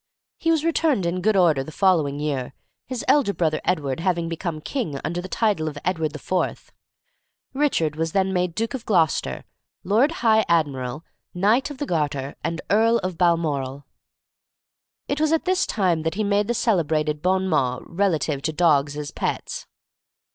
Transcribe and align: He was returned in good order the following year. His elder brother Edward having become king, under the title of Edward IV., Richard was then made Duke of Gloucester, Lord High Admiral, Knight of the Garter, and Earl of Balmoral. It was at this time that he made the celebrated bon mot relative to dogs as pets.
He 0.39 0.49
was 0.49 0.63
returned 0.65 1.05
in 1.05 1.21
good 1.21 1.35
order 1.37 1.63
the 1.63 1.71
following 1.71 2.19
year. 2.19 2.53
His 2.87 3.05
elder 3.07 3.35
brother 3.35 3.61
Edward 3.63 3.99
having 3.99 4.27
become 4.27 4.59
king, 4.59 4.99
under 5.05 5.21
the 5.21 5.27
title 5.27 5.67
of 5.67 5.77
Edward 5.85 6.15
IV., 6.15 6.71
Richard 7.53 7.95
was 7.95 8.11
then 8.11 8.33
made 8.33 8.55
Duke 8.55 8.73
of 8.73 8.83
Gloucester, 8.83 9.43
Lord 9.83 10.11
High 10.25 10.43
Admiral, 10.49 11.05
Knight 11.35 11.69
of 11.69 11.77
the 11.77 11.85
Garter, 11.85 12.35
and 12.43 12.61
Earl 12.71 12.97
of 13.03 13.15
Balmoral. 13.19 13.85
It 15.07 15.21
was 15.21 15.31
at 15.31 15.45
this 15.45 15.67
time 15.67 16.01
that 16.01 16.15
he 16.15 16.23
made 16.23 16.47
the 16.47 16.55
celebrated 16.55 17.21
bon 17.21 17.47
mot 17.47 17.83
relative 17.87 18.41
to 18.41 18.51
dogs 18.51 18.97
as 18.97 19.11
pets. 19.11 19.67